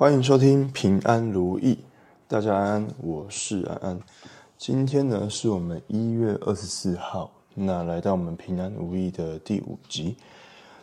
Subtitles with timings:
[0.00, 1.76] 欢迎收听平安如意，
[2.26, 4.00] 大家安安，我是安安。
[4.56, 10.16] 今天呢是我们一月二十四号，那来到我们平安如意的第五集。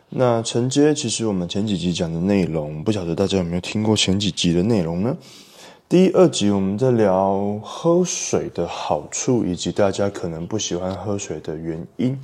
[0.09, 5.18] 那承接其实我们前几集讲的内容，不晓得大家有没有听过前几集的内容呢？
[5.89, 12.21] 第一、二集我们在聊喝水的好处，以及大家可能不喜欢喝水的原因。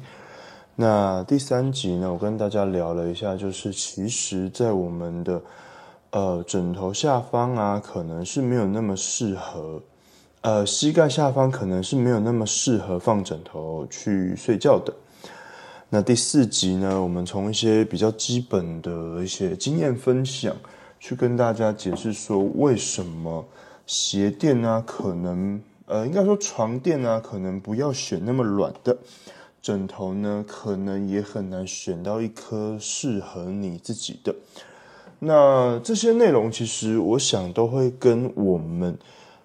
[0.75, 5.41] 那第三集呢，我跟大家聊了一下，就是其实在我们的
[6.14, 9.81] 呃枕头下方啊，可能是没有那么适合，
[10.41, 14.94] 呃膝盖下方可能是没有那么适合放枕头去睡觉的。
[15.90, 20.55] 那第四集呢，我们从一些比较基本的一些经验分享，
[20.99, 23.43] 去跟大家解释说，为什么
[23.88, 28.95] 鞋垫啊，可能呃应该说床垫啊，可能不要选那么软的。
[29.63, 34.35] 枕头呢，可能也很难选到一颗适合你自己的。
[35.26, 38.98] 那这些内容，其实我想都会跟我们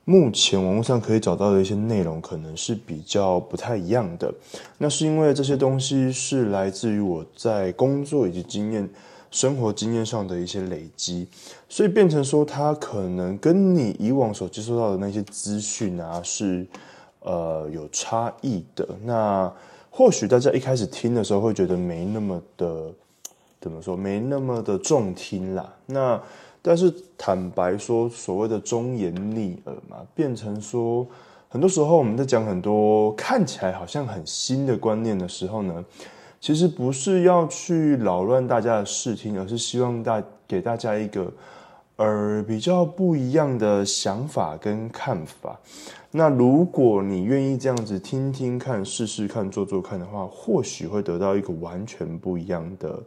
[0.05, 4.33] 目前网络上可以找到的一些内容，可能是比较不太一样的。
[4.79, 8.89] 那是因为这些东西是来自于我在工作以及经验、
[9.31, 11.29] 生活经验上的一些累积，
[11.69, 16.67] 所以变成说，它可能跟你以往所接收到的那些资讯啊，是
[17.21, 18.89] 呃有差异的。
[19.05, 19.53] 那
[19.91, 22.91] 或许大家一开始听的时候会觉得没那么的，
[23.61, 25.73] 怎么说，没那么的中听啦。
[25.87, 26.21] 那
[26.61, 31.07] 但是坦白说，所谓的忠言逆耳嘛，变成说，
[31.49, 35.85] 很多时候我们在讲很多看起来好像很新的观念的时候呢，
[36.41, 41.33] 其实不是要去扰乱大家的视听，而是希望大给大家一个。
[42.01, 45.59] 而比较不一样的想法跟看法，
[46.13, 53.03] 那如果你愿意这样子听听看、试试看、做做看的话，或许会得到一个完全不一样的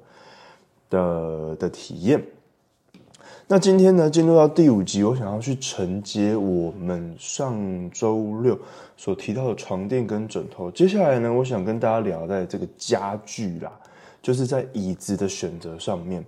[0.91, 2.23] 的的体验。
[3.47, 8.57] 那今天呢，进入到第五集，我想要去承接我们上周六
[8.95, 10.69] 所提到的床垫跟枕头。
[10.69, 13.71] 接下来呢，我想跟大家聊在这个家具啦，
[14.21, 16.23] 就是在椅子的选择上面。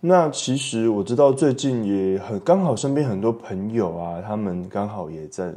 [0.00, 5.54] 那其实我知道最近也很刚好，身边很多朋友啊，他们刚好也在，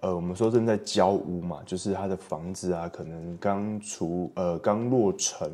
[0.00, 5.50] 呃，我们说正在交屋嘛，就是他的房子啊，可能刚出呃刚落成，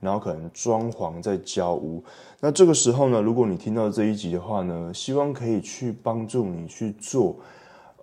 [0.00, 2.02] 然后可能装潢在交屋。
[2.40, 7.36] 那这个时候呢，如果你听到这一集的话呢，希望可以去帮助你去做，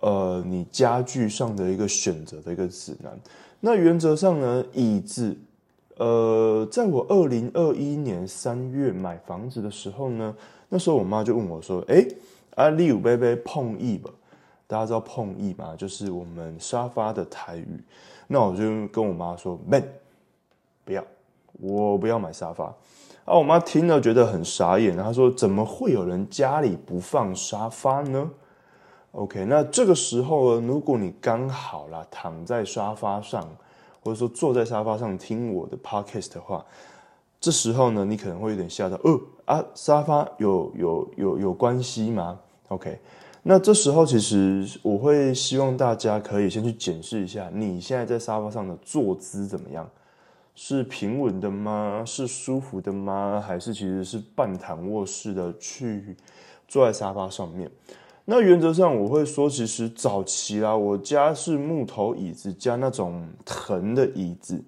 [0.00, 3.18] 呃，你家具上的一个选择的一个指南。
[3.60, 5.36] 那原则上呢，椅子。
[5.98, 10.36] 呃，在我二零二一年三月买房子的时候呢，
[10.68, 12.06] 那时候我妈就问我说：“哎，
[12.56, 14.10] 阿丽五贝贝碰椅吧？
[14.66, 15.74] 大家知道碰椅吗？
[15.74, 17.82] 就是我们沙发的台语。”
[18.28, 19.88] 那我就跟我妈说：“Man，
[20.84, 21.02] 不要，
[21.60, 22.74] 我不要买沙发。”
[23.24, 28.30] 啊，我妈听了觉得很傻眼，她说：“怎么会有人家里不放沙发呢
[29.12, 33.48] ？”OK，那这个时候呢，如果你刚好啦躺在沙发上。
[34.04, 36.64] 或者说坐在沙发上听我的 podcast 的话，
[37.40, 43.00] 这时候呢，你可能会有点吓到，哦啊，沙发有有有有关系吗？OK，
[43.42, 49.84] 那这时候其实我会希望大家可以先去检视一下，你现在在沙发上的坐姿怎么样？
[50.58, 52.02] 是平稳的吗？
[52.06, 53.44] 是舒服的吗？
[53.46, 56.16] 还是其实是半躺卧式的去
[56.66, 57.70] 坐在沙发上面？
[58.24, 64.60] 那原则上我会说，其实早期啦，我家是木头椅子加那种藤的椅子。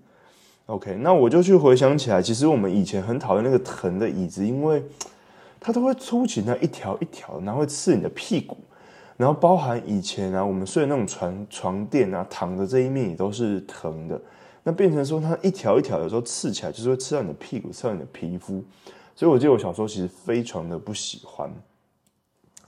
[0.67, 4.85] OK，那我就去回想起来，其实我们以前很讨厌那个藤的椅子，因为
[5.59, 8.59] 它都会凸起那一条一条，然后会刺你的屁股。
[9.17, 14.21] 然后包含以前啊，我们睡那种床床垫啊，躺的这一面也都是藤的。
[14.69, 18.63] 那变成说它一条一条，有时候刺起来就是会刺到你的屁股，刺到你的皮肤。
[19.17, 21.51] 所以我记得我小时候其实非常的不喜欢。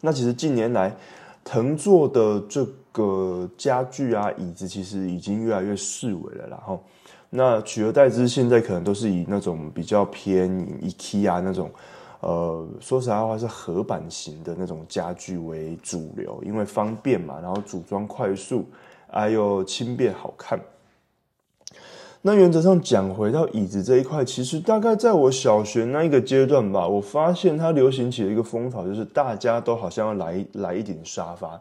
[0.00, 0.96] 那其实近年来，
[1.44, 6.46] 藤座的这个家具啊、椅子，其实已经越来越式微了。
[6.48, 6.82] 然后，
[7.28, 10.50] 那取而代之，现在可能都是以那种比较偏
[10.80, 11.70] IKEA 那种，
[12.20, 18.64] 呃，说实在话是合板型的那种家具为主流，因为方便嘛，然后组装快速，
[19.10, 20.58] 还有轻便好看。
[22.22, 31.58] 那原则上讲，回到椅子这一块，其实大概在我小学那一个阶段吧，我发现它流行起了一个风潮，就是大家都好像要来来一点沙发。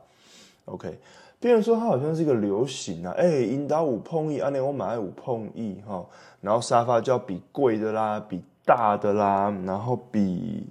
[0.65, 1.00] OK，
[1.39, 6.06] 别人说它好像是一个流行啊，哎，引导五碰一，啊，那我买五碰一哈，
[6.41, 10.67] 然后沙发就要比贵的啦，比大的啦，然后比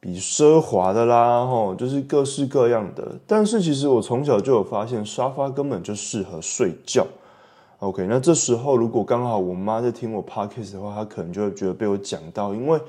[0.00, 3.12] 比奢华的啦，哈，就是各式各样的。
[3.26, 7.06] 但是其实我从小就有发现，沙发根本就适合睡觉。
[7.82, 12.80] OK，那这时候如果刚好我妈在听我 podcast 的话，她可能就会觉得被我讲到，因为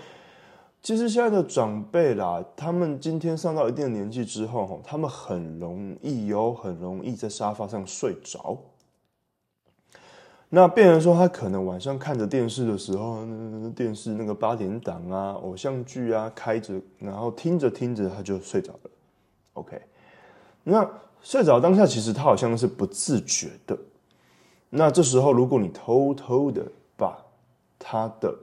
[0.84, 8.56] 其实现在的长辈啦，他们今天上到一定的年纪之后，他们很容易哦，很容易在沙发上睡着。
[10.50, 13.26] 那变成说，他可能晚上看着电视的时候，
[13.76, 18.92] 电视那个八点档啊、偶像剧啊开着，然后听着听着他就睡着了。
[19.54, 19.82] OK，
[20.64, 20.88] 那
[21.20, 23.76] 睡着当下其实他好像是不自觉的。
[24.76, 26.66] 那这时候如果你偷偷的
[26.98, 27.16] 把
[27.78, 28.34] 他的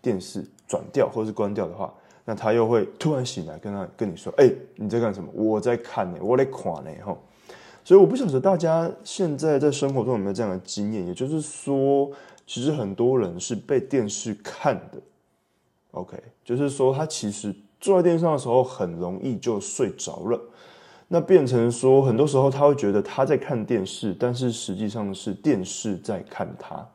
[0.00, 1.92] 电视转掉或是关掉的话，
[2.24, 5.28] 那他又会突然醒来，跟他跟你说：“哎，你在干什么？
[5.32, 7.16] 我在看呢，我在看呢。”哈，
[7.82, 12.08] 所以我不晓得大家现在在生活中有没有这样的经验，也就是说，
[12.46, 15.00] 其实很多人是被电视看的。
[15.90, 20.40] OK，就是说他其实坐在电视上的时候很容易就睡着了，
[21.14, 26.88] 那变成说很多时候他会觉得他在看电视，但是实际上是电视在看他。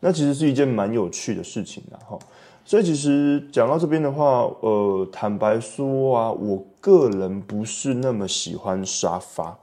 [0.00, 2.18] 那其实是一件蛮有趣的事情的哈，
[2.64, 9.56] 所以其实讲到这边的话，呃，坦白说啊，我个人不是那么喜欢沙发，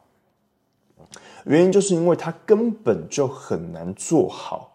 [1.44, 4.70] 原因就是因为它根本就很难做好。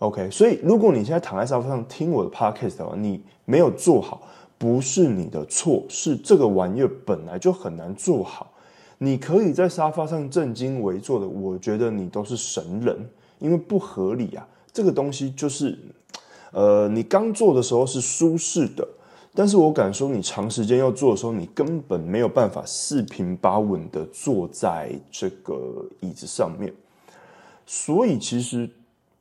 [0.00, 4.20] OK，所以如果你现在躺在沙发上听我的 Podcast 的话，你没有做好，
[4.62, 8.52] 不是你的错，是这个玩意儿本来就很难做好。
[8.98, 12.96] 你可以在沙发上正襟危坐的，我觉得你都是神人，
[13.40, 14.46] 因为不合理啊。
[14.72, 15.76] 这个东西就是，
[16.52, 18.86] 呃，你刚做的时候是舒适的，
[19.34, 26.72] 但是我敢说，你长时间要做的时候，你根本没有办法四平八稳的坐在这个椅子上面。
[27.66, 28.70] 所以，其实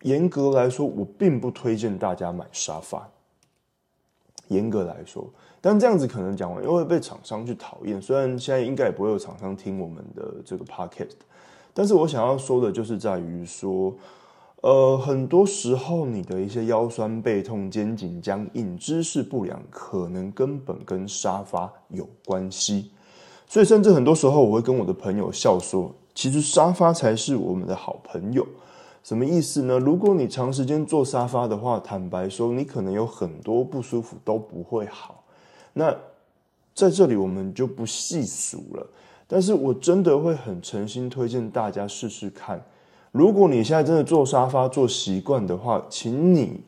[0.04, 3.10] 严格来说，我并不推荐大家买沙发。
[4.52, 5.28] 严格来说，
[5.60, 8.02] 但这样子可能讲完又会被厂商去讨厌。
[8.02, 11.18] 虽然现在应该也不会有厂商听我们的这个 podcast，
[11.74, 13.94] 但是我想要说的就是在于说。
[14.64, 22.92] 呃，很多时候你的一些腰酸背痛、肩颈僵硬、姿势不良，可能根本跟沙发有关系。
[23.48, 28.46] 所以，甚至很多时候我会跟我的朋友笑说，其实沙发才是我们的好朋友。
[29.04, 29.80] 什么意思呢？
[29.80, 35.24] 如果你长时间坐沙发的话，坦白说，你可能有很多不舒服都不会好。
[35.74, 35.96] 那
[36.74, 38.88] 在这里我们就不细数了。
[39.28, 42.62] 但是我真的会很诚心推荐大家试试看。
[43.14, 46.62] 如果你现在真的坐沙发坐习惯的话，请你，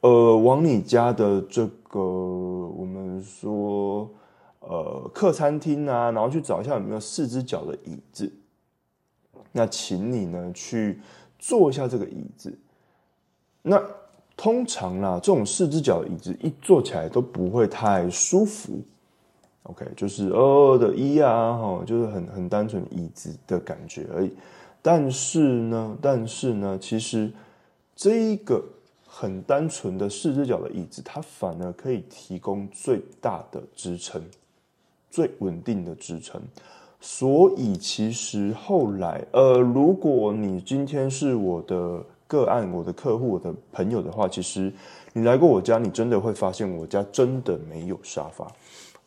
[0.00, 4.10] 呃，往你家的这个我们说，
[4.58, 8.32] 呃，客餐厅啊，然后去找一下有没有四只脚的椅子。
[9.52, 11.00] 那请你呢去
[11.38, 12.52] 坐一下这个椅子。
[13.62, 13.82] 那
[14.36, 18.80] 通常啦，这种四只脚的椅子一坐起来都不会太舒服。
[19.64, 24.32] OK，就是哦的一啊，哈，就是很很单纯椅子的感觉而已。
[24.80, 27.30] 但是呢，但是呢，其实
[27.94, 28.64] 这一个
[29.06, 34.22] 很单纯的四只脚的椅子，它反而可以提供最大的支撑，
[35.10, 36.40] 最稳定的支撑。
[37.00, 44.72] 所以其实后来，呃，如果你今天是我的个案、我的客户、我的朋友的话，其实
[45.12, 48.46] 你来过我家，你真的会发现我家真的没有沙发，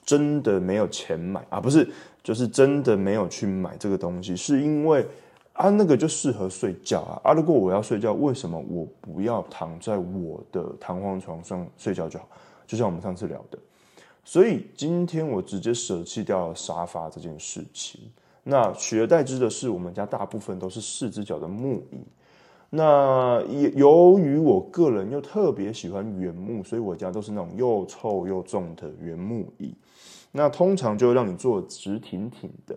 [0.05, 1.87] 真的没有钱买啊，不是，
[2.23, 5.05] 就是真的没有去买这个东西，是因为。
[5.53, 7.21] 啊，那个就适合睡觉啊！
[7.25, 12.27] 啊，如果我要睡觉，为什么我不要躺在我的弹簧床上睡觉就好？
[12.65, 13.59] 就像我们上次聊的，
[14.23, 18.01] 所以今天我直接舍弃掉了沙发这件事情。
[18.43, 21.99] 那取而代之的是，我们家大部分都是四只脚的木椅。
[22.69, 29.73] 那也由于我个人又特别喜欢原木，所以我家都是那种又臭又重的原木椅。
[30.31, 32.75] 那通常就让你坐直挺挺的。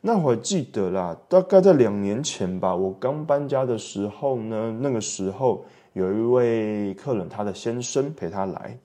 [0.00, 8.76] 那我记得啦，大概在两年前吧，我刚搬家的时候呢，那个时候有一位客人，他的先生陪他来，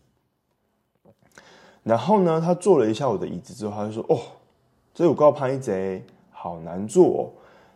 [1.83, 4.19] 然后呢，他坐了一下我的椅子之后，他就说：“哦，
[4.93, 7.33] 这有高拍贼，好难坐。”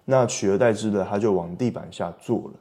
[0.08, 2.54] 那取而代之的，他就往地板下坐了。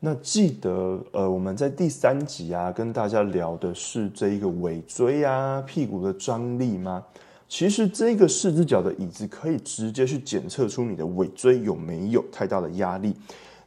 [0.00, 7.04] 那记得呃，我们在第三集啊，跟大家聊的是这一个尾椎啊、屁股的张力吗？
[7.48, 13.14] 其实这个四只脚的椅子可以直接去检测出你的尾椎有没有太大的压力，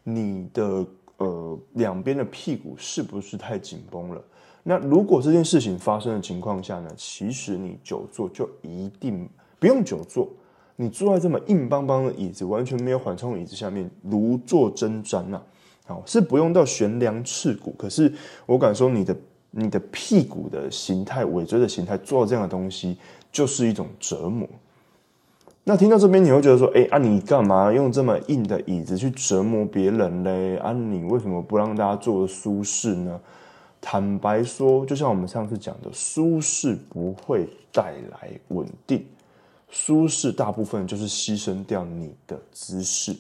[0.03, 0.85] 你的
[1.17, 4.21] 呃两边的屁股是不是太紧绷了？
[4.63, 6.89] 那如果这件事情发生的情况下呢？
[6.95, 9.27] 其实你久坐就一定
[9.59, 10.29] 不用久坐，
[10.75, 15.41] 你坐在这么硬邦邦的椅子，完全没有缓冲椅子下面，如坐针毡呐，
[15.85, 18.13] 好是不用到悬梁刺骨，可是
[18.45, 19.15] 我敢说你的
[19.51, 22.97] 你的屁股的形态、尾椎的形态，做这样的东西。
[23.31, 24.45] 就是一种折磨。
[25.63, 30.57] 那听到这边，你会觉得说：“哎啊，你干嘛用这么硬的椅子去折磨别人嘞？
[30.57, 33.17] 啊，你为什么不让大家坐的舒适呢？”
[33.81, 39.03] 坦白说，就像我们上次讲的，舒适不会带来稳定，
[39.69, 43.15] 舒适大部分就是牺牲掉你的姿势。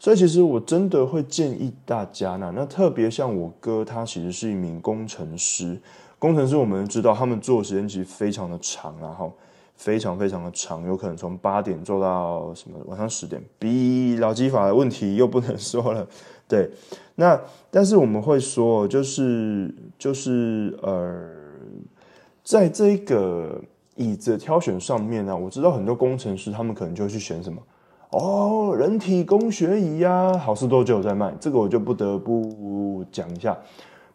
[0.00, 5.80] 所以，其实我真的会建议大家呢，那特别像我哥，他其实是一名工程师。
[6.18, 9.32] 工程师我们知道，他们做的时间其实非常的长，然后
[9.76, 13.40] 非常非常的长，有可能从八点做到什么晚上十点。
[13.60, 16.04] 比劳基法的问题又不能说了，
[16.48, 16.68] 对。
[17.22, 21.24] 那但是我们会说，就是就是呃，
[22.42, 23.62] 在这个
[23.94, 27.62] 椅子挑选上面呢，我知道很多工程师他们可能就会去选什么。
[28.10, 33.56] 哦，人体工学椅呀，好事多就有在卖，这个我就不得不讲一下。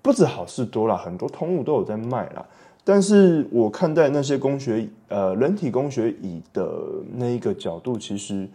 [0.01, 2.45] 不止好事多啦，很多通路都有在卖啦。
[2.83, 6.69] 但是我看待那些工学呃人体工学椅的
[7.15, 8.49] 那一个角度，其实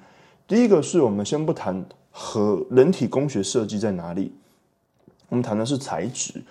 [0.46, 4.30] 第一个是我们先不谈和人体工学设计在哪里，
[5.32, 6.42] 我们谈的是材质。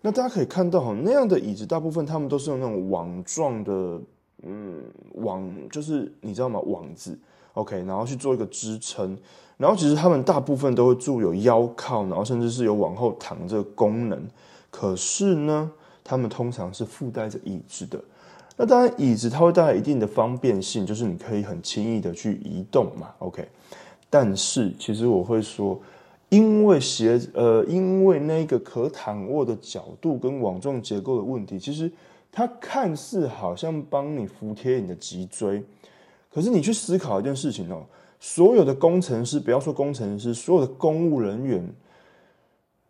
[0.00, 4.00] 那大家可以看到哈，那样的椅子大部分他们都是用那种网状的，
[4.44, 4.82] 嗯，
[5.16, 6.58] 网就是你知道吗？
[6.60, 7.18] 网子。
[7.52, 9.14] OK，然后去做一个支撑，
[9.58, 14.18] 然后其实他们大部分都会做有腰靠，然后甚至是有往后躺这个功能。
[14.70, 15.70] 可是呢，
[16.02, 18.00] 他们通常是附带着椅子的。
[18.56, 23.08] 那当然，椅子它会带来一定的方便性，就是你可以很轻易的去移动嘛。
[23.18, 23.46] OK，
[24.08, 25.78] 但是其实我会说，
[26.30, 31.92] 因为鞋呃，因为那个可躺卧的角度跟网状结构的问题，其实
[32.32, 35.62] 它看似好像帮你服贴你的脊椎。
[36.32, 37.82] 可是你去思考一件事情哦，
[38.20, 41.68] 所有的工程师，不要说工程师，所有的公务人员，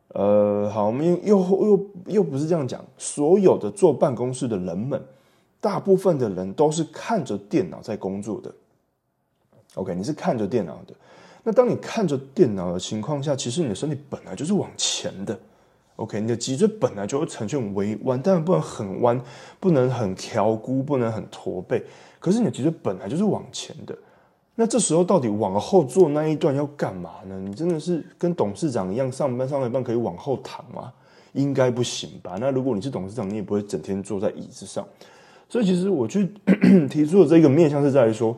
[0.08, 5.02] 呃，好，我们又又又不是这样讲，所有的坐办公室的人们，
[5.58, 8.54] 大部分的人都是看着电脑在工作的。
[9.76, 10.94] OK，你是看着电脑的，
[11.42, 15.38] 那当你看着电脑的情况下，其实你的身体本来就是往前的。
[15.96, 19.20] OK，你的脊椎本来就会呈现微弯，当然不能很弯，
[19.58, 21.84] 不能很挑箍，不能很驼背。
[22.18, 23.96] 可是你的脊椎本来就是往前的，
[24.54, 27.38] 那这时候到底往后坐那一段要干嘛呢？
[27.38, 30.92] 你真的是跟董事长一样，上班上到一半可以往后躺吗？
[31.32, 32.36] 应该不行吧？
[32.40, 34.86] 那如果你是董事长，你也不会整天坐在椅子上。
[35.50, 36.32] 所以其实我去
[36.88, 38.36] 提出的这个面向是在于说，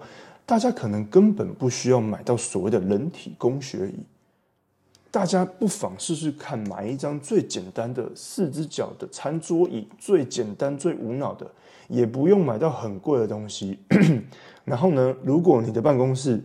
[0.53, 3.95] 大家可能根本不需要买到所谓的人体工学椅，
[5.11, 11.51] 大家不妨试试看买一张最简单的四只脚的餐桌椅，最简单最无脑的。
[11.89, 13.79] 也不用买到很贵的东西，
[14.67, 16.39] 然后呢，如果你的办公室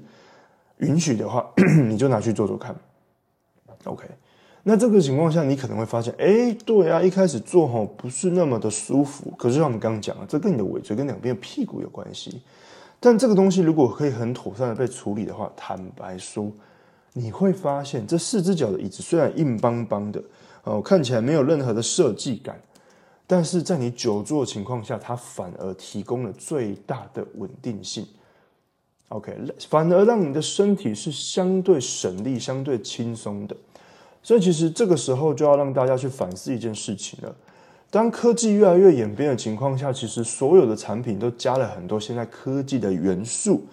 [0.78, 1.46] 允许的话，
[1.90, 2.74] 你就拿去做做看。
[3.84, 4.06] OK，
[4.64, 9.34] 那这个情况下，你可能会发现，哎，对啊，一开始做吼不是那么的舒服。
[9.38, 12.42] 可是像我们刚刚讲了，这跟你的尾椎跟两边的屁股有关系。
[13.00, 16.51] 但这个东西如果可以很妥善的被处理的话，坦白说，
[17.13, 20.22] 你会发现这四只脚的椅子虽然硬邦邦的
[20.63, 22.60] 哦，看起来没有任何的设计感。
[23.30, 28.08] 但是在你久坐的情况下，它反而提供了最大的稳定性。
[29.10, 29.38] OK，
[29.70, 33.56] 反而让你的身体是相对省力、相对轻松的。
[34.24, 37.36] 所以，其实这个时候就要让大家去反思一件事情了：
[37.89, 43.63] 当科技越来越演变的情况下，其实所有的产品都加了很多现在科技的元素。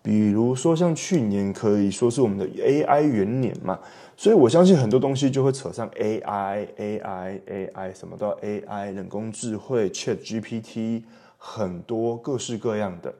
[0.00, 3.78] 比如说，像去年可以说是我们的 AI 元年嘛。
[4.16, 11.02] 所以我相信很多东西就会扯上 AI、AI、AI，什么都 AI，人工智慧、Chat GPT，
[11.36, 13.14] 很多各式各样的。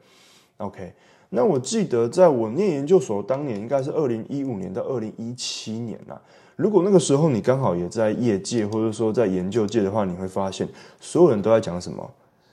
[0.56, 0.92] OK，
[1.28, 6.20] 那我记得在我念研究所当年，应该是二零一五年到二零一七年呐。
[6.58, 12.10] 如果那个时候你刚好也在业界，或者说在研究界的话，你会发现所有人都在讲什么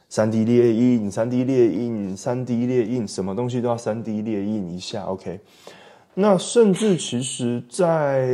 [0.09, 5.05] 三 D 列印、三 D 列印、三 D 列印，什么东西都要三 D 列印一下。
[5.05, 5.39] OK。
[6.13, 8.29] 那甚至其实，在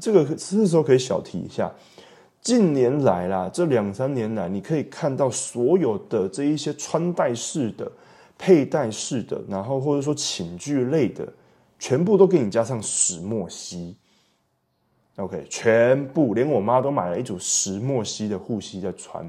[0.00, 1.70] 这个这时候可以小提一下，
[2.40, 7.92] 近年来啦，这两三年来，你可以看到所有的这一些穿戴式的、
[8.38, 11.30] 佩戴式的，然后或者说寝具类的，
[11.78, 13.94] 全部都给你加上石墨烯。
[15.18, 19.28] OK，全部连我妈都买了一组石墨烯的护膝在穿。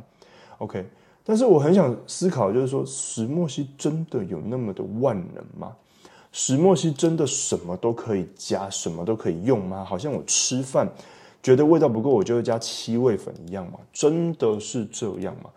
[0.60, 0.86] OK，
[1.24, 5.76] 但是我很想思考，就是说石墨烯真的有那么的万能吗？
[6.32, 9.84] 石墨烯真的什么都可以加，什么都可以用吗？
[9.84, 10.88] 好像我吃饭
[11.42, 13.80] 觉得味道不够，我就会加七味粉一样吗？
[13.92, 15.50] 真的是这样吗？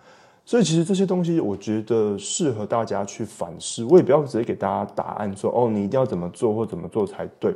[0.47, 3.85] 所以其实这些东西，我觉得适合大家去反思。
[3.85, 7.55] 我也不要直接给大家答案，说哦，你一定要怎么做或怎么做才对，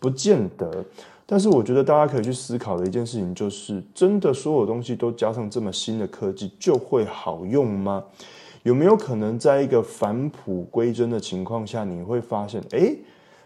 [0.00, 0.84] 不见得。
[1.28, 8.04] 但是我觉得大家可以去思考的一件事情，就是真的所有东西都加上这么新的科技，就会好用吗？
[8.62, 12.94] 有没有可能在一个返璞归真的情况下，你会发现，哎，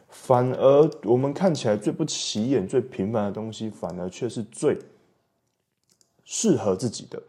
[0.08, 4.78] 反而我们看起来最不起眼、最平凡的东西，反而却是最
[6.24, 7.22] 适合自己的。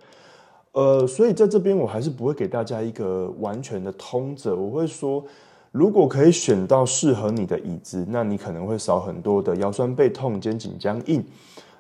[0.74, 5.26] 呃，所以在这边我还是不会给大家一个完全的通则，我会说，
[5.72, 11.24] 如果可以选到适合你的椅子，那你可能会少很多的腰酸背痛、肩颈僵硬。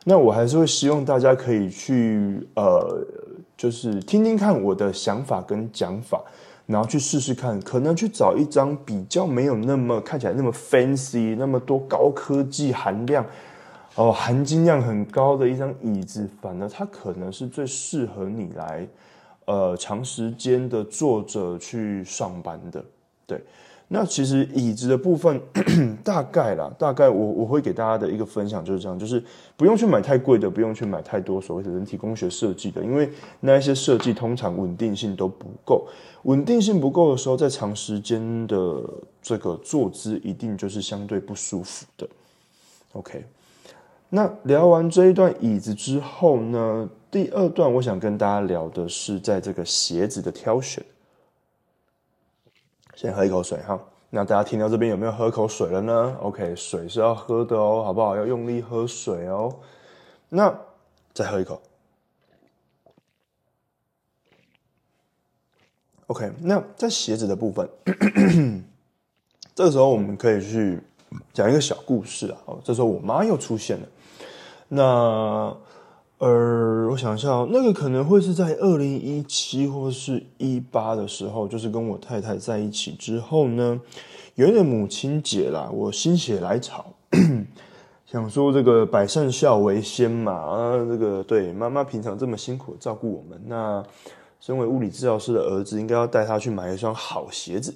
[0.06, 3.06] 那我还是会希望大家可以去呃，
[3.58, 6.24] 就是听听看我的想法跟讲法，
[6.66, 13.26] 然后去试试看，可能去找一张比较没有那么看起来那么 fancy、那么多高科技含量。
[13.96, 18.88] 哦，含金量很高的一张椅子，反而它可能是最适合你来，
[19.44, 22.82] 呃，长时间的坐着去上班的。
[23.28, 23.44] 对，
[23.94, 25.42] 那其实椅子的部分，
[26.02, 29.22] 大概啦，大概我我会给大家的一个分享就是这样，就是
[29.58, 33.10] 不用去买太贵的，不用去买太多所谓的人体工学设计的，因为
[33.42, 35.86] 那一些设计通常稳定性都不够，
[36.24, 38.82] 稳定性不够的时候，在长时间的
[39.22, 42.08] 这个坐姿一定就是相对不舒服的。
[42.94, 43.26] OK。
[44.14, 46.90] 那聊完这一段椅子之后呢？
[47.10, 50.82] 第二段我想跟大家聊的是在这个鞋子的挑选。
[53.02, 53.80] 先喝一口水哈。
[54.12, 58.16] 那大家听到这边有没有喝口水了呢？OK，水是要喝的哦，好不好？
[58.16, 59.52] 要用力喝水哦。
[60.30, 60.56] 那
[61.12, 61.60] 再喝一口。
[66.06, 67.68] OK，那在鞋子的部分，
[69.56, 70.80] 这个时候我们可以去
[71.34, 72.38] 讲一个小故事啊。
[72.46, 73.88] 哦，这时候我妈又出现了。
[74.68, 75.58] 那，
[76.22, 83.82] 呃，我想一下，那个可能会是在二零一七或是一八的时候，就是跟我太太在一起之后呢，
[84.36, 86.86] 有一点母亲节啦，我心血来潮，
[88.06, 93.84] 想说这个百善孝为先嘛，啊，这个对妈妈平常这么辛苦照顾我们，那
[94.40, 97.74] 身为物理治疗师的儿子，应该要带她去买一双好鞋子。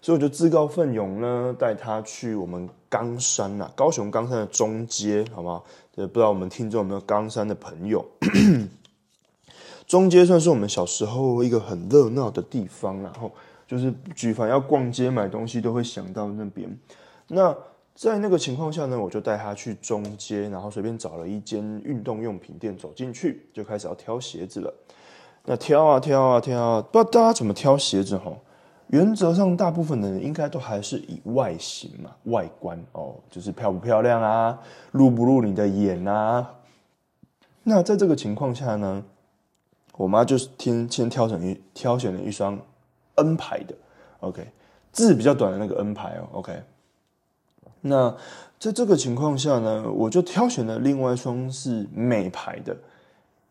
[0.00, 5.62] 所以我就自告奋勇呢，带他去我们冈山呐，高雄冈山的中街，好吗？
[5.96, 8.04] 也不知道我们听众有没有冈山的朋友。
[9.88, 13.32] 中街算是我们小时候一个很热闹的地方，然后
[13.66, 16.78] 就是举凡要逛街买东西都会想到那边。
[17.26, 17.56] 那
[17.94, 24.72] 在那个情况下呢，我就带他去中街，然后随便找了一间运动用品店，走进去就开始要挑鞋子了。
[25.44, 28.32] 那挑啊挑啊挑啊，不知道大家怎么挑鞋子哈？
[28.88, 34.58] 原则上，大部分的人应该都还是以外形嘛，外观哦，就是漂不漂亮啊，
[34.92, 36.54] 入不入你的眼啊。
[37.64, 39.04] 那在这个情况下呢，
[39.98, 42.58] 我妈就是先先挑选一挑选了一双
[43.16, 43.74] N 牌的
[44.20, 44.46] ，OK，
[44.90, 46.62] 字比较短的那个 N 牌哦，OK。
[47.82, 48.16] 那
[48.58, 52.74] 在这个情况下呢，我就挑选了另外一双是美牌的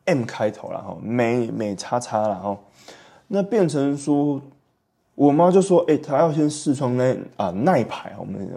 [0.05, 2.57] M 开头然后美美叉叉然后
[3.27, 4.41] 那变成说。
[5.17, 8.47] 我妈就说：“哎，她要先试穿那啊耐牌，我们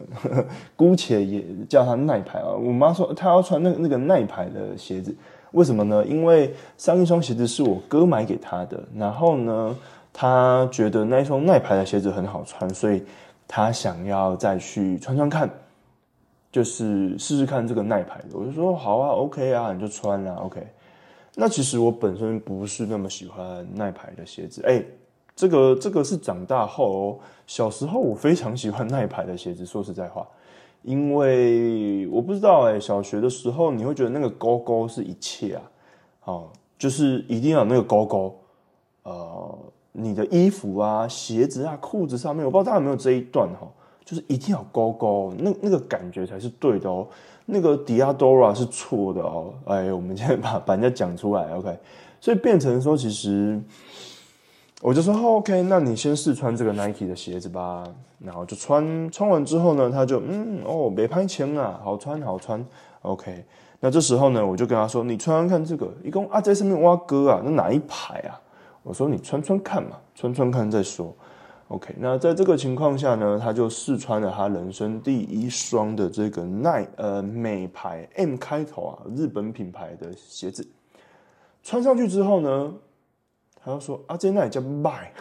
[0.76, 5.16] 姑且也叫它耐牌啊。”我妈说她要穿那那个耐牌的鞋子，
[5.52, 6.04] 为什么呢？
[6.04, 9.74] 因为上一双鞋子是我哥买给她的，然后呢，
[10.12, 13.02] 她觉得那一双耐牌的鞋子很好穿，所以
[13.48, 15.48] 她想要再去穿穿看，
[16.52, 18.38] 就是试试看这个耐牌的。
[18.38, 20.60] 我就说：“好啊，OK 啊，你就穿啊，OK。”
[21.34, 24.84] 那其实我本身不是那么喜欢耐牌的鞋子，哎。
[25.40, 29.64] 这个这个是长大后哦，小时候我非常喜欢耐牌的鞋子。
[29.64, 30.28] 说实在话，
[30.82, 35.62] 因为我不知道哎，小学的时候你会觉得那个勾勾是一切啊，
[36.20, 38.38] 好，就是一定要有那个勾勾。
[39.04, 39.58] 呃，
[39.92, 43.66] 你的衣服啊、鞋子啊、裤子上面，我不知道大家有没有这一段哈，
[44.04, 47.08] 就是一定要勾勾，那那个感觉才是对的哦。
[47.46, 49.54] 那个 Diadora 是错的哦。
[49.64, 51.74] 哎，我们现在把把人家讲出来，OK，
[52.20, 53.58] 所以变成说其实。
[54.82, 57.84] 我就说 OK，那你先试穿这个 Nike 的鞋子吧。
[58.18, 62.62] 然后就穿，穿完之后呢，他就嗯哦，没拍钱啊，好穿好穿。
[63.00, 63.44] OK，
[63.80, 68.38] 那这时候呢，我就跟他说，你穿穿看这个，一共啊在上面挖哥啊，那哪一排啊？
[68.82, 71.14] 我说你穿穿看嘛，穿穿看再说。
[71.68, 80.66] OK，那在这个情况下呢，他就试穿了他人生第一双的这个耐呃美牌 M 开头啊日本品牌的鞋子。
[81.62, 82.74] 穿上去之后呢？
[83.62, 85.12] 他就说：“啊，这那也叫卖，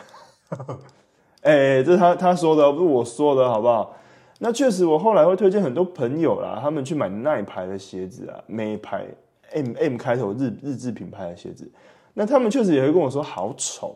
[1.43, 3.93] 哎，这是他他说的，不是我说的，好不好？
[4.39, 9.05] 那确实，我后来会推荐很多朋友啦，他们去买耐牌的鞋子啊，美牌
[9.51, 11.69] M M 开头日日制品牌的鞋子，
[12.13, 13.93] 那他们确实也会跟我说好丑，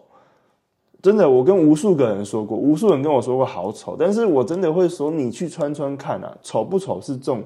[1.02, 7.42] 真的，我跟无数个人说过，无数人跟我说过好丑，但是我真的会说，你去穿穿看啊，丑不丑是重，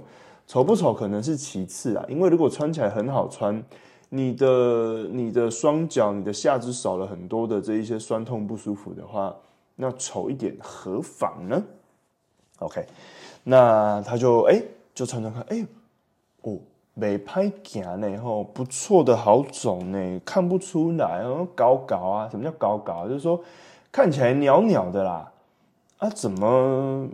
[0.47, 3.63] 丑不丑可能是其次啊，因为如果穿起来很好穿。”
[4.09, 9.35] 你的你的双脚、你的下肢少了很多的这一些酸痛不舒服的话，
[9.75, 11.61] 那丑一点何妨呢
[12.59, 12.85] ？OK，
[13.43, 14.61] 那他就哎
[14.93, 15.65] 就穿穿看，哎
[16.43, 16.57] 哦
[16.93, 23.09] 没拍行呢，吼，不错的好走呢，看不出来哦，高高啊，什么叫高高？
[23.09, 23.43] 就是说
[23.91, 25.29] 看起来袅袅的啦，
[25.97, 27.09] 啊，怎么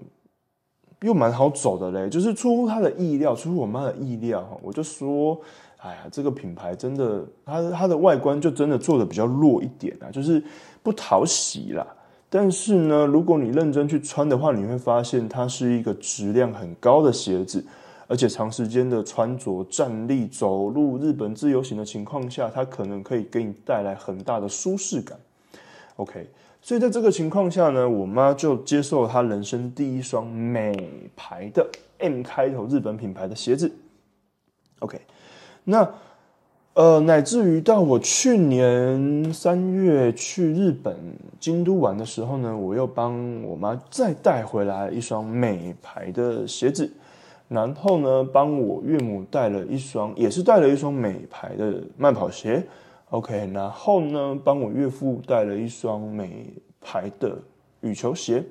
[1.01, 2.07] 又蛮好走的嘞？
[2.07, 5.41] 就是出乎他的意料，出乎我妈的意料，我就说。
[5.83, 10.41] 哎呀，这个品牌真的，它它的外观就真的做的比较弱一点啊，就是
[10.81, 11.85] 不讨喜啦。
[12.29, 17.61] 但是呢，如果你认真去穿的话，你会发现它是一个质量很高的鞋子，
[18.07, 25.19] 而且长时间的穿着、站立、走路、日本自由行的情况下，它可能可以给你带来很大的舒适感。
[25.97, 26.25] OK，
[26.61, 31.67] 所以在这个情况下呢，我妈就接受了她人生第一双美牌的
[31.97, 33.69] M 开头日本品牌的鞋子。
[34.79, 35.01] OK。
[35.65, 35.89] 那，
[36.73, 40.95] 呃，乃至于到我去年三月去日本
[41.39, 46.91] 京都玩的时候呢，我又帮我妈再带回来一双美牌的鞋子，
[47.47, 52.61] 然后呢，帮我岳母带了一双，也是带了一双美牌的慢跑鞋
[53.11, 57.37] ，OK，然后呢，帮我岳父带了一双美牌的
[57.81, 58.43] 羽球鞋，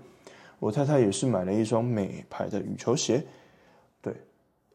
[0.58, 3.22] 我太太也是买了一双美牌的羽球鞋。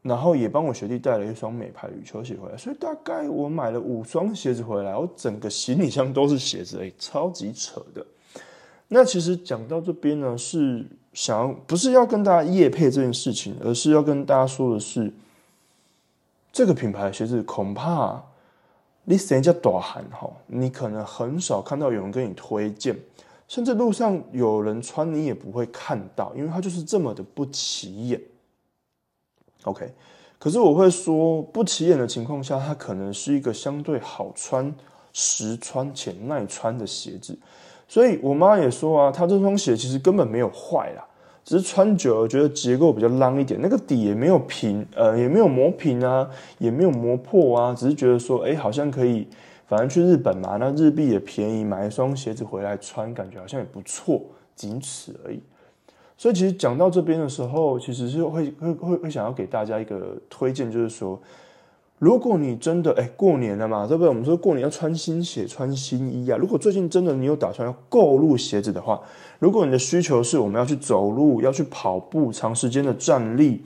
[0.08, 8.06] 然后也帮我学弟带了一双美牌羽球鞋回来，所以大概我买了五双鞋子回来，我整个行李箱都是鞋子，哎，超级扯的。
[8.88, 15.12] 那其实讲到这边呢，是想要不是要跟大家夜配这件事情，而是要跟大家说的是，
[16.54, 18.24] 这个品牌的鞋子恐怕
[19.04, 22.98] 你人家短喊哈，你可能很少看到有人跟你推荐，
[23.50, 28.22] 甚至路上有人穿你也不会看到，因为它就是这么的不起眼。
[29.64, 29.92] OK，
[30.40, 34.74] 可是我会说，不起眼的情况下，它可能是一个相对好穿、
[35.12, 37.38] 实穿且耐穿的鞋子。
[37.88, 41.06] 所以我妈也说啊，她这双鞋其实根本没有坏啦，
[41.44, 49.28] 只是穿久了觉得结构比较浪一点，那个底也没有平，呃，也没有磨平啊，也没有磨破啊，只是觉得说，哎，好像可以，
[49.68, 54.22] 反正去日本嘛，那日币也便宜，买一双鞋子回来穿，感觉好像也不错，
[54.56, 55.42] 仅此而已。
[56.18, 61.20] 所以其实讲到这边的时候，其实是会会会会想要给大家一个推荐，就是说，
[62.00, 64.10] 如果你真的哎过年了嘛，对不对？
[64.10, 66.36] 我们说过年要穿新鞋、穿新衣啊。
[66.36, 69.00] 如果最近真的你有打算要购入鞋子的话，
[69.38, 73.62] 如果你的需求是我们要去走路、要去跑步、长时间的站立，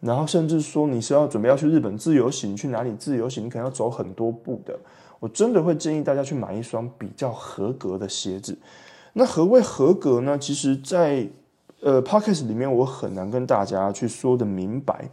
[0.00, 4.78] 然后甚至说你是要准备要去日本自由行，去哪里自由行，你可能要走很多步的，
[5.20, 8.56] 我真的会建议大家去买一双比较合格的鞋子。
[9.12, 10.38] 那何谓合格呢？
[10.38, 11.28] 其实，在
[11.82, 15.10] 呃，podcast 里面我很难跟大家去说的明白，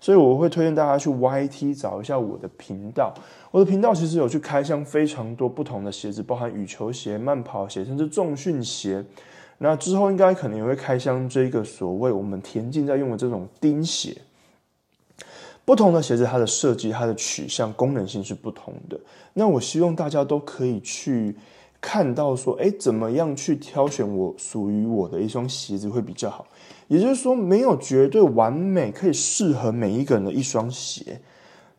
[0.00, 3.12] 所以我会推荐大家去 YT 找一下我的频道。
[3.50, 9.04] 我的频道其实有去开箱非常多不同的鞋子，包含羽球鞋、慢跑鞋，甚至重训鞋。
[9.58, 14.16] 那之后应该可能也会开箱这个所谓我们田径在用的这种钉鞋。
[15.64, 18.98] 不同的鞋子，它的设计、它的取向、功能性是不同的。
[19.34, 21.36] 那我希望大家都可以去。
[21.82, 26.46] 看到说，哎，怎么样去挑选我属于我的一双鞋子会比较好？
[26.86, 31.20] 也就是说，没有绝对完美可以适合每一个人的一双鞋。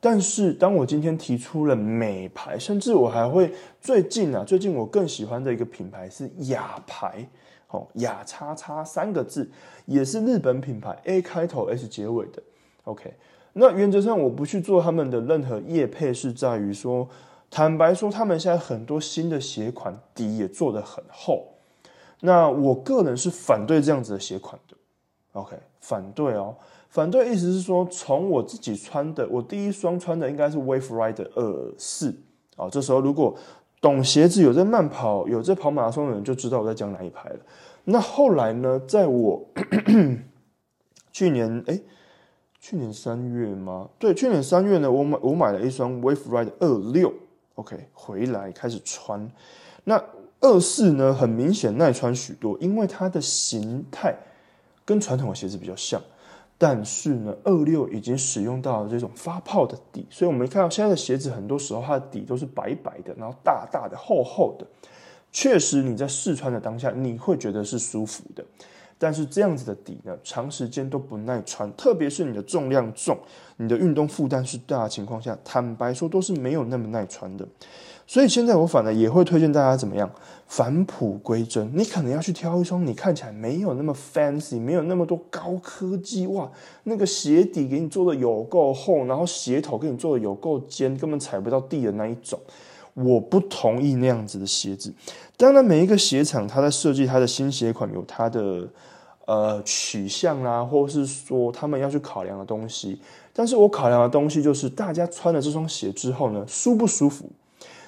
[0.01, 7.25] 但是，当我今天提出了美牌，甚至我还会最近啊，最近我更喜欢的一个品牌是雅牌，
[7.69, 9.49] 哦，雅叉叉三个字，
[9.85, 12.43] 也是日本品牌，A 开头 S 结尾的。
[12.83, 13.13] OK，
[13.53, 17.07] 那原则上我不去做他们的任何业配，是在于说。
[17.55, 21.49] 坦白说，他们现在很多新的鞋款底也做得很厚。
[22.21, 24.75] 那我个人是反对这样子的鞋款的。
[25.33, 26.55] OK，反对哦，
[26.89, 32.15] 反对意思是说，从我自己穿的，我第一双穿的应该是 Wave Rider 二四。
[32.55, 33.35] 哦，这时候如果
[33.79, 37.39] 懂鞋子、有在慢跑、有在跑马拉松的人就知道我在讲哪一排了。
[37.83, 39.45] 那后来呢，在我
[41.13, 41.79] 去年哎，
[42.59, 43.89] 去年三月吗？
[43.99, 47.13] 对，去年三月呢，我买我买了一双 Wave Rider 二六。
[47.55, 49.29] OK，回来开始穿。
[49.83, 50.03] 那
[50.39, 51.13] 二四呢？
[51.13, 54.15] 很明显耐穿许多，因为它的形态
[54.83, 56.01] 跟传统的鞋子比较像。
[56.57, 64.65] 但是呢，二六已经使用到了这种发泡的底，所以我们看到现在的鞋子，很多时候它的底都是白白的，然后大大的、厚厚的。
[65.31, 68.45] 确实，你在试穿的当下，你会觉得是舒服的。
[69.03, 73.17] 但是这样子的底呢，长时间都不耐穿，特别是你的重量重、
[73.57, 77.45] 你的运动负担是大的情况下，坦白说都是没有那么耐穿的。
[78.07, 80.09] 所以现在我反而也会推荐大家怎么样
[80.47, 81.69] 返璞归真。
[81.75, 86.49] 你可能要去挑一双你看起来没有那么 fancy、没有那么多高科技哇，
[86.83, 92.39] 那个鞋底给你做的有够厚，然后鞋头给你做的有够尖，根本踩不到地的那一种。
[92.93, 94.93] 我不同意那样子的鞋子。
[95.35, 98.65] 当然，每一个鞋厂它在设计它的新鞋款有它的。
[99.25, 103.01] 呃取向啊，或是说他们要去考量的东西。
[103.33, 107.29] 但是我考量的东西就是大家穿了这双鞋之后呢，舒不舒服？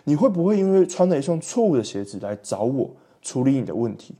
[0.05, 2.89] 你会不会因为穿了一双错误的鞋子来找我
[3.21, 4.15] 处理你的问题？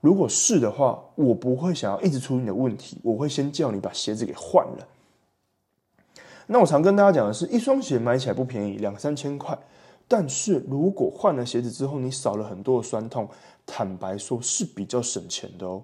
[0.00, 4.86] 如果是的话，我不会想要一直处理你的问题，我会先叫你把鞋子给换了。
[6.46, 9.58] 那我常跟大家讲的是，一双鞋买起来不便宜，两三千块。
[10.06, 13.28] 但是如果换了鞋子之后，你少了很多的酸痛，
[13.66, 15.82] 坦白说是比较省钱的哦。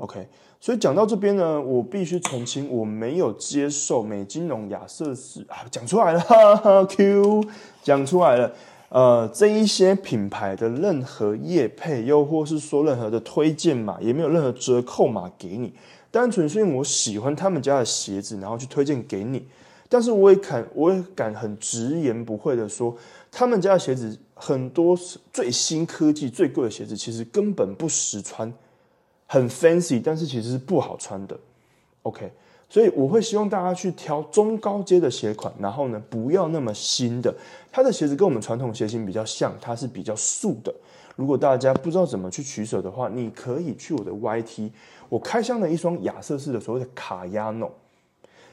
[0.00, 0.26] OK，
[0.58, 7.44] 所以讲到这边呢，我必须澄清，我没有接受美金融亚瑟士啊，讲出来了，哈哈 Q
[7.82, 8.52] 讲出来了。
[8.88, 15.72] 呃，这一些品牌的任何业配，又或是说任何的推荐码，也没有任何折扣码给你，
[16.10, 19.46] 单纯是因为我喜欢他们家的鞋子，然后去推荐给你。
[19.88, 22.96] 但是我也敢，我也敢很直言不讳的说，
[23.30, 24.98] 他们家的鞋子很多
[25.32, 28.52] 最新科技、最贵的鞋子，其实根本不实穿，
[29.32, 31.38] 很 fancy，但是其实是不好穿的。
[32.02, 32.28] OK，
[32.68, 37.32] 所以我会希望大家去挑中高阶的鞋款，然后呢，不要那么新的。
[37.70, 40.74] 它的鞋子跟我们传统鞋型比较像，它是比较素的。
[41.14, 44.68] 如果大家不知道怎么去取舍的话，你可以去我的 YT，
[45.08, 47.70] 我开箱了一双亚瑟士的所谓的卡亚诺。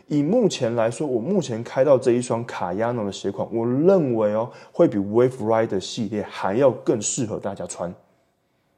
[0.06, 7.92] 以目前来说，我目前开到这一双卡亚诺的鞋款，我认为哦，会比 Wave Rider 系列还要更适合大家穿。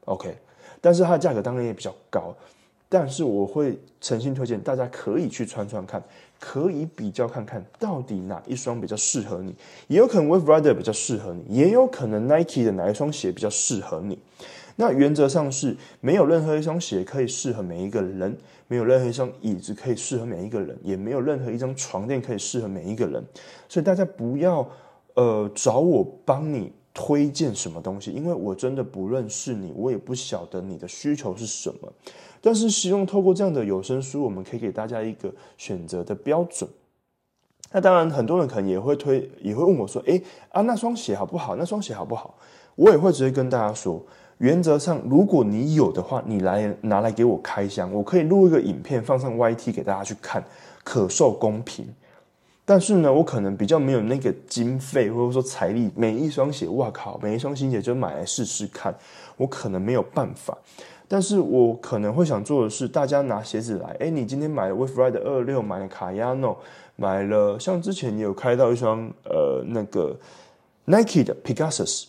[0.05, 0.37] OK，
[0.81, 2.35] 但是它的价格当然也比较高，
[2.87, 6.03] 但是我会诚心推荐大家可以去穿穿看，
[6.39, 9.55] 可以比较看看到底哪一双比较适合你。
[9.87, 14.17] 也有可能 Wave Rider 比较适合你，也有可能 Nike 的哪一双鞋比较适合你。
[14.75, 18.37] 那原则上是没有任何一双鞋可以适合每一个人。
[18.71, 23.25] 没有任何一张椅子可以适合每一个人，也没有任何一张床垫可以适合每一个人，
[23.67, 24.69] 所以大家不要
[25.15, 31.89] 呃找我帮你推荐什么东西，因为我真的不认识你，我也不晓得你的需求是什么。
[32.41, 36.69] 但是希望透过这样的有声书，我们可以给大家一个选择的标准。
[37.71, 41.55] 那当然，很多人可能也会推，也会问我说：“哎啊，那双鞋好不好？
[41.55, 42.35] 那双鞋好不好？”
[42.75, 44.05] 我也会直接跟大家说。
[44.39, 50.43] 原则上，如果你有的话，你来拿来给我开箱，我可以录一个影片放上 YT 给大家去看，
[50.83, 51.87] 可受公平。
[52.69, 58.95] 但是呢，我可能比较没有那个经费或者说财力，每一双鞋，哇靠，每一双新鞋就买来试试看，
[59.37, 60.55] 我可能没有办法。
[61.07, 66.55] 但是我可能会想做的是，大家拿鞋子来，哎，你今天买了 w i f r i d e 二六，买了卡亚诺，
[66.95, 70.15] 买了像之前你有开到一双呃那个
[70.85, 72.05] Nike 的 Pegasus。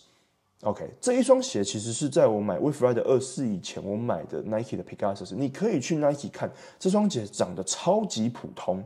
[0.65, 5.35] OK，这一双鞋其实是在我买 w i f r i d e 二四以前我买的 Nike 的 Pegasus。
[5.35, 8.85] 你可以去 Nike 看这双鞋长得超级普通，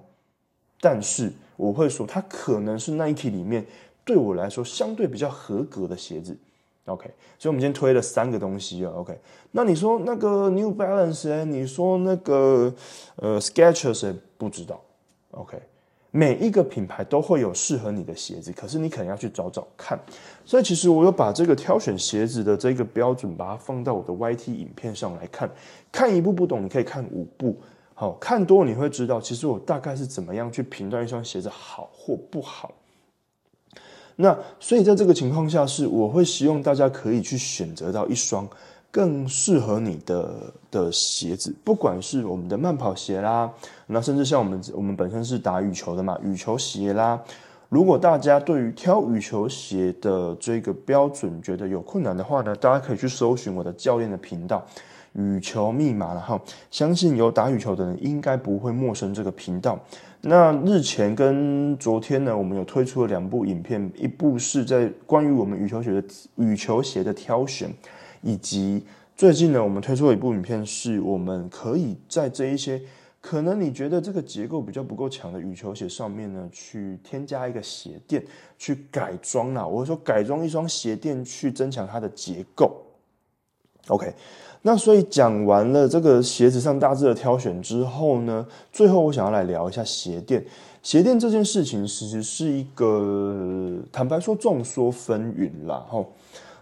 [0.81, 3.65] 但是我会说它可能是 Nike 里面
[4.05, 6.37] 对我来说相对比较合格的鞋子。
[6.87, 8.93] OK，所以我们今天推了三个东西啊。
[8.97, 9.19] OK，
[9.51, 12.75] 那你说那个 New Balance，你说那个
[13.17, 14.81] 呃 Skechers，不知道。
[15.31, 15.61] OK。
[16.17, 19.99] 每一个品牌都会有适合你的鞋子，可是你可能要去找找看。
[20.45, 25.51] 所以其实我有把这个挑选鞋子的这个标准，把它放到我的 YT 影片上来看。
[25.91, 27.57] 看一步不懂，你可以看五步。
[27.95, 32.73] 好看多你会知道，其实我大概是怎么样去评断一双鞋子好或不好。
[34.17, 38.47] 那所以在这个情况下，是我会希望大家可以去选择到一双。
[38.91, 43.53] 更适合你的的鞋子，不管是我们的慢跑鞋啦，
[43.89, 47.21] 那甚至像我们我们本身是打羽球的嘛，羽球鞋啦。
[47.69, 54.65] 如果大家对于挑羽球鞋的这个标准觉得有困难的话呢，大家可以去搜寻我的教练的频道
[55.15, 56.41] “羽球密码”了哈。
[56.71, 59.79] 相信有打羽球的人应该不会陌生这个频道。
[60.21, 66.05] 那日前跟昨天呢，我们有推出了两部影片，一部是在关于我们羽球鞋的
[66.37, 67.71] 羽球鞋的挑选。
[68.23, 68.83] 以及
[69.15, 72.81] 最近呢，我们推出了一部影片，是我们可以在这一些
[73.21, 78.25] 可能你觉得这个结构比较不够强的羽球鞋上面呢，去添加一个鞋垫，
[78.57, 79.67] 去改装啊。
[79.67, 82.81] 我说改装一双鞋垫去增强它的结构。
[83.89, 84.15] OK，
[84.63, 90.45] 那所以讲完了这个鞋子上大致的挑选之后呢，最后我想要来聊一下鞋垫。
[90.83, 96.13] 鞋垫这件事情其实是一个坦白说众说纷纭啦，吼。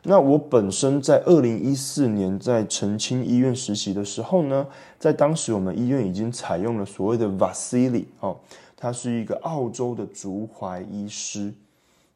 [0.04, 4.66] 那我本身在二零一四年在澄清医院实习的时候呢，
[4.98, 8.36] 在当时我们医院已经采用了所谓的 Vasili 哦，
[8.76, 11.54] 他是一个澳洲的足踝医师，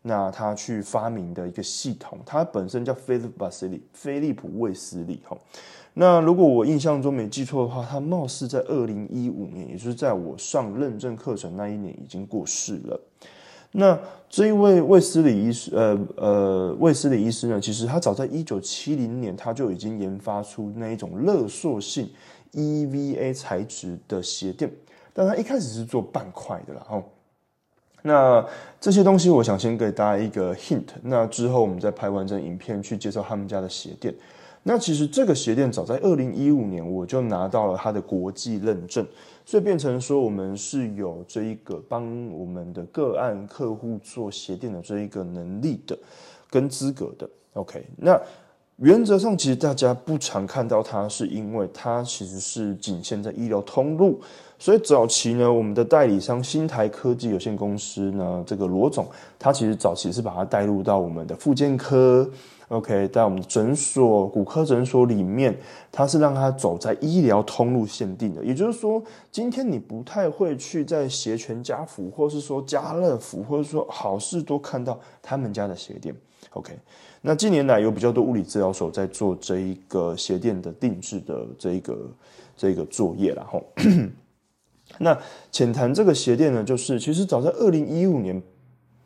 [0.08, 5.36] 那他去发明的一个系统，它本身叫 Philip Vasili，菲利普卫斯理哈。
[5.94, 13.00] 那如果我印象中没记错的话，他貌似在二零一五年，也就是在我上认证课程那一年已经过世了。
[13.72, 13.98] 那
[14.30, 22.08] 这一位卫斯理医师，呃呃，卫斯理医师呢，其实他早在一九七零年他就已经研发出那一种勒索性
[22.52, 24.70] EVA 材质的鞋垫，
[25.12, 27.02] 但他一开始是做半块的啦，吼。
[28.06, 28.46] 那
[28.80, 30.86] 这些东西，我想先给大家一个 hint。
[31.02, 34.14] 那之后我们再拍完整影片去介绍他们家的鞋垫。
[34.62, 39.04] 那其实这个鞋垫早在二零一五年我就拿到了它的国际认证，
[39.44, 45.98] 所以变成说我们是有这一个帮我们的个案客户做鞋垫的这一个能力的
[46.48, 47.28] 跟资格的。
[47.54, 48.20] OK，那
[48.76, 54.20] 原则上其实大家不常看到它，是因为它其实是仅限在医疗通路。
[54.58, 59.06] 所以早期呢，我们的代理商新台科技有限公司呢，这个罗总，
[59.38, 62.30] 他其实早期是把它带入到我们的复健科
[62.68, 65.58] ，OK，在我们诊所、骨科诊所里面，
[65.90, 68.44] 他是让他走在医疗通路限定的。
[68.44, 76.14] 也就是说，今天你不太会去在鞋全家福，或是说家乐福，或者说好事多看到他们家的鞋垫
[76.56, 76.78] ，OK。
[77.22, 82.10] 那近年来有比较多物理治疗所在做这一个鞋垫的定制的这一个
[82.56, 83.64] 这个作业然后。
[84.98, 85.18] 那
[85.50, 88.40] 浅谈这个鞋垫呢，就是其实早在二零一五年，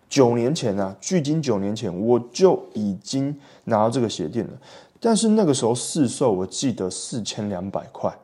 [0.09, 3.35] 九年前啊，距今九年前，我就已经
[3.65, 4.53] 拿到这个鞋垫了。
[5.01, 8.15] 但是那个时候市售，我记得四千两百块，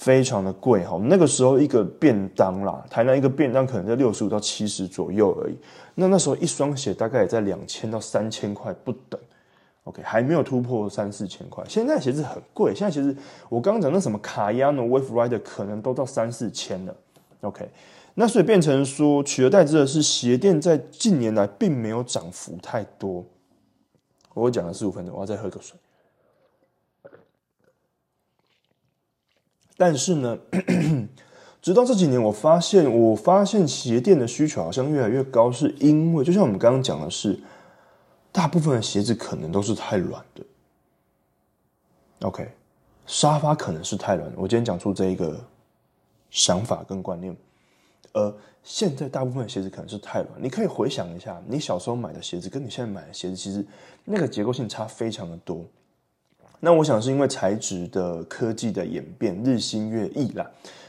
[0.00, 0.98] 非常的贵哈。
[1.04, 5.54] 那个时候一个便当啦，台南一个便当可能在六十五到七十左右而已。
[5.94, 9.20] 那那时候一双鞋大概也在两千到三千块不等。
[9.84, 11.62] OK，还没有突破三四千块。
[11.68, 13.14] 现在鞋子很贵，现在鞋子
[13.50, 16.96] 我刚刚讲那什么卡亚诺 Wave Rider 可能都到三四千了。
[17.42, 17.68] OK，
[18.14, 23.22] 那所以变成说取而代之的是鞋垫在近年来并没有涨幅太多。
[24.32, 25.78] 我讲了十五分钟，我要再喝个水。
[29.80, 30.38] 但是呢，
[31.62, 37.40] 直到这几年，我发现我发现鞋垫的需求好像越来越高，是因为就像我们刚刚讲的是。
[38.32, 40.44] 大部分的鞋子可能都是太软的。
[42.20, 42.48] OK，
[43.04, 44.32] 沙发可能是太软。
[44.36, 45.36] 我今天讲出这一个
[46.30, 47.36] 想法跟观念，
[48.12, 50.30] 呃，现在大部分的鞋子可能是太软。
[50.40, 53.66] 你可以回想一下，你小时候买的鞋子跟你现在买的鞋子，其实
[54.04, 55.64] 那个结构性差非常的多。
[56.60, 60.48] 那我想是因为材质的科技的演变，日新月异啦。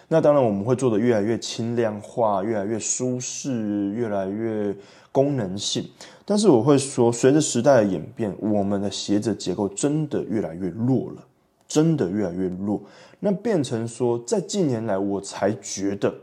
[0.09, 4.75] 那当然我们会做的越来越轻量化，越来越舒适，越来越
[5.09, 5.89] 功能性。
[6.25, 11.23] 但是我会说，随着时代的演变，我们的鞋子结构真的越来越弱了，
[11.65, 12.81] 真的越来越弱。
[13.21, 16.13] 那变成说，在近年来，我才觉得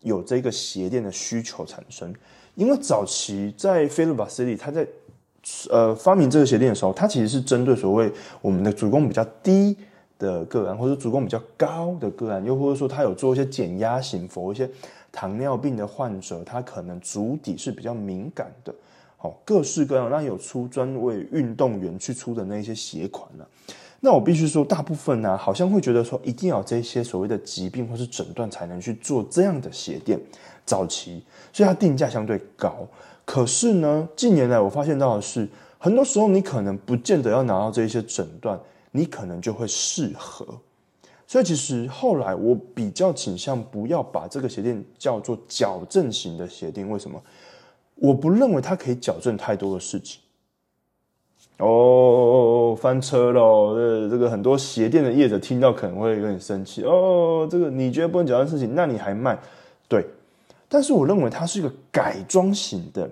[0.00, 2.12] 有这个鞋垫的需求产生。
[2.56, 4.84] 因为早期在菲利巴斯利，他在
[5.70, 9.76] 呃发明这个鞋垫的时候，它其实是针对所谓我们的足弓比较低
[10.18, 14.68] 的个案，或者足弓比较高的个案，又或者说他有做一些减压型，否一些
[15.12, 18.74] 糖尿病的患者，他可能足底是比较敏感的。
[19.16, 23.44] 好，各式各样，那有出专为运动员去出的那些鞋款呢？
[24.00, 30.20] 那我必须说，大部分呢，好像会觉得说，一定要这些所谓的疾病或是诊断才能去做这样的鞋垫。
[30.66, 32.86] 早期，所以它定价相对高。
[33.26, 35.46] 可是呢，近年来我发现到的是，
[35.78, 38.58] 很多时候你可能不见得要拿到这些诊断，
[38.92, 40.46] 你可能就会适合。
[41.26, 47.20] 所以其实后来我比较倾向不要把这个鞋垫叫做矫正型的鞋垫，为什么？
[47.96, 50.20] 我不认为它可以矫正太多的事情。
[51.58, 54.08] 哦，翻车了！
[54.08, 56.84] 这个很多鞋店的业者听到可能会有点生气。
[56.84, 59.36] 哦，这个你觉得不能矫正事情，那你还卖？
[59.88, 60.06] 对，
[60.68, 63.10] 但是我认为它是一个改装型的。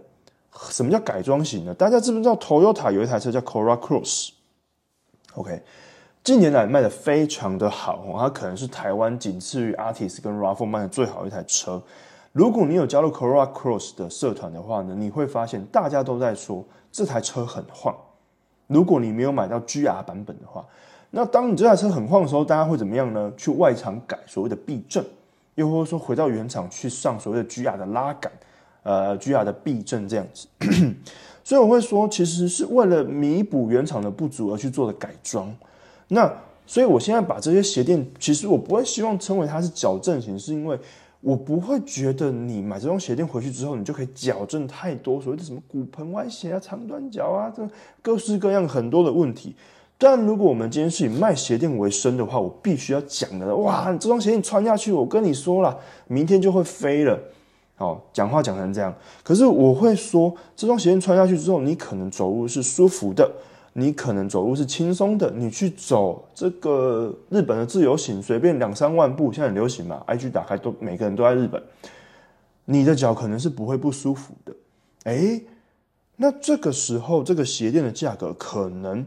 [0.71, 1.75] 什么叫改装型呢？
[1.75, 5.61] 大家知不知道？Toyota 有一台车叫 Corolla Cross，OK，
[6.23, 11.83] 近年来卖的非常的好，它可能是台湾仅次于 Artis 跟 Rav4 卖的最好一台车。
[12.31, 17.93] 如果你有加入 Corolla Cross 的社团的话呢，你会发现大家都在说这台车很晃。
[18.69, 20.64] 如果你没有买到 GR 版本的话，
[21.11, 23.33] 那当你这台车很晃的时候，大家会怎么样呢？
[23.37, 25.05] 去外场改所谓的避震，
[25.55, 28.33] 又或者说回到原厂去上所谓的 GR 的拉杆，
[28.83, 30.47] 呃，GR 的避震这样子。
[31.45, 35.55] 所以我会说，其实是为了弥补原厂的不足而去做的改装。
[36.09, 36.33] 那
[36.67, 40.79] 所以我现在把这些鞋垫，其实我不会希望称为它是矫正型，是因为。
[41.21, 47.67] 我不会觉得你买这双鞋垫回去之后，你就可以矫正太多所谓的什么骨盆歪斜啊、长短脚啊，这
[48.02, 49.57] 各式各样很多的问题。
[49.97, 55.79] 但如果我们今天是以卖鞋垫为生的话，我必须要讲的，哇，这双鞋你穿下去，我跟你说了，
[56.09, 57.19] 明天就会飞了。
[57.79, 63.31] 哦，讲话讲成这样，可是我会说，这双鞋垫穿下去之后，你可能走路是舒服的。
[63.77, 71.61] 你可能走路是轻松的，你去走这个日本的自由行，随便两三万步，现在很流行嘛，IG 打开都每个人都在日本，
[72.67, 74.55] 你的脚可能是不会不舒服的。
[75.03, 75.40] 哎，
[76.15, 79.05] 那这个时候这个鞋垫的价格可能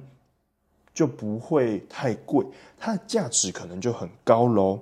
[0.98, 2.44] 就不会太贵，
[2.76, 4.80] 它的价值可能就很高喽。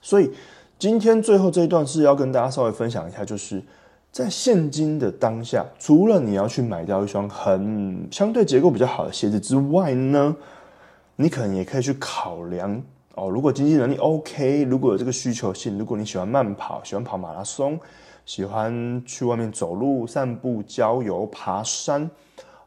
[0.00, 0.32] 所以
[0.80, 3.62] 今天最后这一段是要跟大家稍微分享一下，就是
[4.10, 10.36] 在现今的当下，除了你要去买掉一双很相对结构比较好的鞋子之外呢，
[11.14, 12.82] 你可能也可以去考量。
[13.14, 17.78] 哦，如果经济能力 OK，如果有这个需求性，如果你喜欢慢跑，喜欢跑马拉松，
[18.26, 22.10] 喜欢去外面走路、散步、郊游、爬山，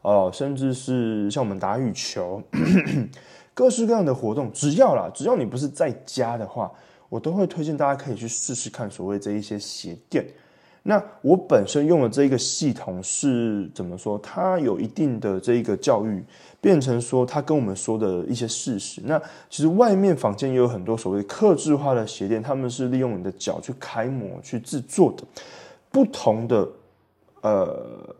[0.06, 2.40] 哦，甚至是像我们打羽球，
[3.52, 6.70] 各式各样的活动，只要啦，只要你不是在家的话，
[7.08, 10.24] 我都会推荐大家可以去试试看所谓这一些鞋垫。
[10.84, 14.16] 那我本身用的这一个系统是怎么说？
[14.20, 16.22] 它有一定的这一个教育。
[16.60, 19.00] 变成说，它跟我们说的一些事实。
[19.04, 25.24] 那其实外面坊间也有很多所谓克制化的鞋垫，他们是利用你的脚去开模去制作的。
[25.90, 26.68] 不同的
[27.42, 28.14] 呃，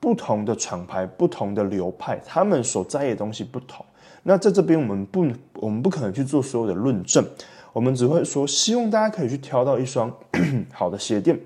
[0.00, 3.84] 不同的厂牌、不同的流派，他们所在的东西不同。
[4.22, 7.24] 那在这边，我们不，我们不可能去做所有的论证，
[7.72, 10.10] 我们只会说，希望大家可以去挑到一双
[10.72, 11.38] 好的鞋垫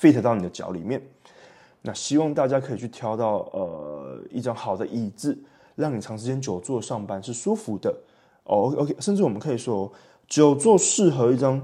[0.00, 1.02] ，fit 到你的脚里面。
[1.82, 5.36] 那希望大家可以去挑到呃一张好的椅子。
[5.76, 7.94] 让你长时间久坐上班是舒服的
[8.44, 9.92] 哦，OK，甚至我们可以说，
[10.26, 11.62] 久坐适合一张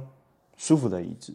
[0.58, 1.32] 舒服的椅子，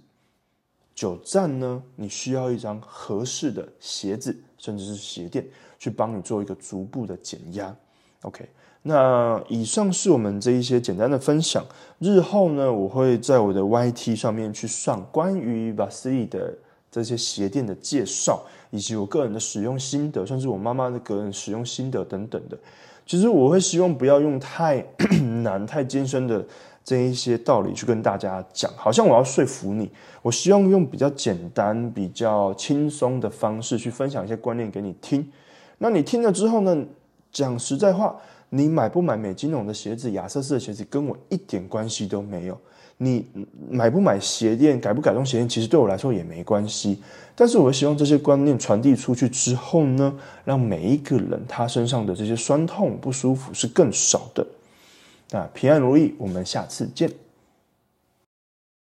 [0.94, 5.46] 久站呢，你需要一张合适的鞋子，甚至是鞋垫，
[5.80, 7.76] 去帮你做一个逐步的减压。
[8.24, 8.48] OK，
[8.84, 11.66] 那以上是我们这一些简单的分享。
[12.00, 16.54] 日后呢，我会在我的 YT 上面去上关于 Vasili 的
[16.92, 18.44] 这些鞋垫的介绍。
[18.70, 22.58] 以及我个人的使用心得，甚至我妈妈的个人使用心得等等的，
[23.06, 24.86] 其实我会希望不要用太
[25.42, 26.46] 难、太艰深的
[26.88, 29.92] 这一些道理去跟大家讲，好像我要说服你。
[30.22, 35.30] 我希望用比较简单、比较轻松的方式去分享一些观念给你听。
[35.80, 36.86] 那你听了之后呢？
[37.30, 38.16] 讲实在话，
[38.52, 42.58] 你买不买美津浓的鞋子、亚瑟士的鞋子，跟我一点关系都没有。
[43.00, 43.28] 你
[43.70, 47.04] 买不买鞋垫，改不改动鞋垫，其实对我来说也没关系。
[47.36, 54.48] 但是，我希望这些观念传递出去之后呢，让每一个人他身上的这些酸痛不舒服是更少的。
[55.30, 57.12] 那平安如意，我们下次见。